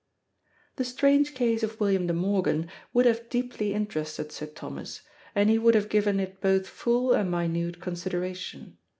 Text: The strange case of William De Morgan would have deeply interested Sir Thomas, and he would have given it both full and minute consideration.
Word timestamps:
The 0.77 0.83
strange 0.83 1.35
case 1.35 1.61
of 1.61 1.79
William 1.79 2.07
De 2.07 2.13
Morgan 2.13 2.67
would 2.91 3.05
have 3.05 3.29
deeply 3.29 3.75
interested 3.75 4.31
Sir 4.31 4.47
Thomas, 4.47 5.01
and 5.35 5.47
he 5.47 5.59
would 5.59 5.75
have 5.75 5.89
given 5.89 6.19
it 6.19 6.41
both 6.41 6.65
full 6.67 7.13
and 7.13 7.29
minute 7.29 7.79
consideration. 7.79 8.79